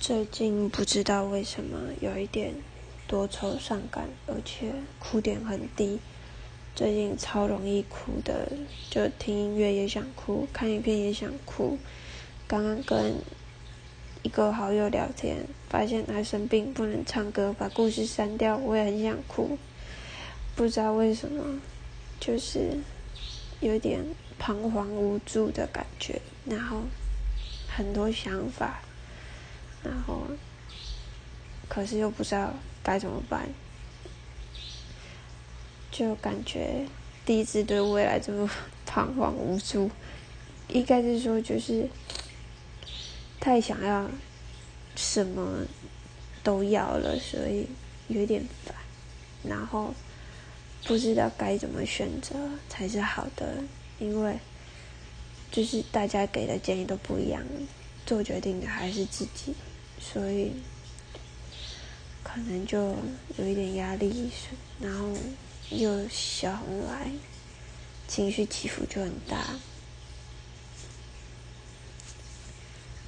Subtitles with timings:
[0.00, 2.54] 最近不知道为什么有一点
[3.06, 6.00] 多愁善感，而且哭点很低。
[6.74, 8.50] 最近超容易哭的，
[8.88, 11.78] 就听音乐也想哭，看影片也想哭。
[12.48, 13.16] 刚刚跟
[14.22, 19.58] 一个好友聊天，发现他生病不能唱歌，把故事删掉，我也很想哭。
[20.56, 21.60] 不知道为什么，
[22.18, 22.78] 就是
[23.60, 24.02] 有点
[24.38, 26.84] 彷徨无助的感觉，然后
[27.68, 28.80] 很多想法。
[29.82, 30.26] 然后，
[31.68, 33.48] 可是又不知道该怎么办，
[35.90, 36.86] 就感觉
[37.24, 38.50] 第一次对未来这么
[38.84, 39.90] 彷徨无助，
[40.68, 41.88] 应该是说就是
[43.38, 44.08] 太想要
[44.96, 45.64] 什么
[46.42, 47.66] 都要了，所以
[48.08, 48.74] 有点烦。
[49.42, 49.94] 然后
[50.84, 52.34] 不知道该怎么选择
[52.68, 53.64] 才是好的，
[53.98, 54.38] 因为
[55.50, 57.42] 就是大家给的建议都不一样，
[58.04, 59.54] 做决定的还是自己。
[60.00, 60.52] 所以，
[62.24, 62.96] 可能就
[63.36, 64.30] 有一点压力，
[64.80, 65.14] 然后
[65.68, 67.10] 又小红来，
[68.08, 69.60] 情绪起伏就很大。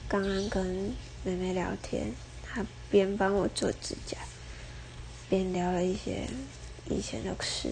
[0.07, 0.95] 刚刚跟
[1.25, 2.13] 妹妹聊天，
[2.45, 4.19] 她边帮我做指甲，
[5.29, 6.29] 边聊了一些
[6.91, 7.71] 以前的事，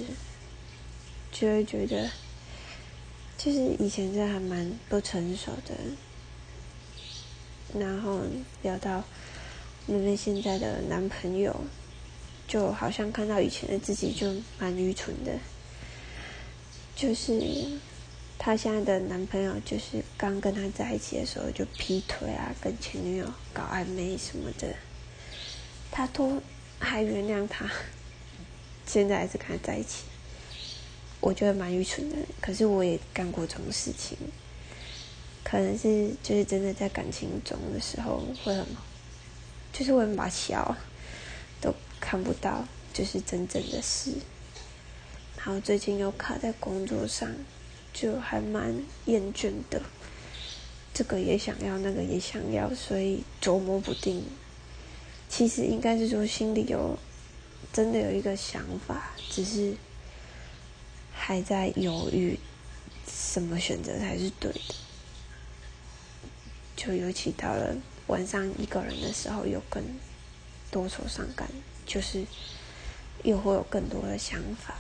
[1.31, 2.11] 就会觉得，
[3.37, 5.75] 就是以前真的还蛮不成熟的。
[7.79, 8.21] 然后
[8.63, 9.05] 聊到
[9.87, 11.55] 妹妹现在的男朋友，
[12.49, 15.33] 就好像看到以前的自己就蛮愚蠢的。
[16.97, 17.41] 就是
[18.39, 24.75] 她现在的男朋友，就是刚跟她在一起的时候就劈腿啊，跟前女友搞暧昧什么的，
[25.91, 26.43] 她都
[26.79, 27.71] 还原谅他，
[28.87, 30.05] 现在还是跟他在一起。
[31.21, 34.17] 我觉得蛮愚蠢的，可是我也干过这种事情。
[35.51, 38.65] 可能是就是真的在感情中的时候会很，
[39.73, 40.77] 就是会把笑
[41.61, 44.13] 都看不到，就是真正的事。
[45.37, 47.29] 然后最近又卡在工作上，
[47.93, 48.73] 就还蛮
[49.07, 49.83] 厌倦的。
[50.95, 54.23] 这个也想要，那个也想要，所以琢磨不定。
[55.29, 56.97] 其实应该是说心里有
[57.73, 59.75] 真的有一个想法，只是
[61.13, 62.39] 还在犹豫
[63.09, 64.75] 什么选择才是对的。
[66.83, 67.77] 就尤其到了
[68.07, 69.85] 晚上一个人的时候，有更
[70.71, 71.47] 多愁善感，
[71.85, 72.25] 就是
[73.23, 74.75] 又会有更多的想法。